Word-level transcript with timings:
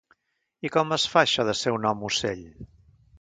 I 0.69 0.69
com 0.75 0.95
es 0.95 1.05
fa 1.11 1.21
això 1.21 1.45
de 1.49 1.55
ser 1.59 1.73
un 1.75 1.85
home-ocell? 1.91 2.43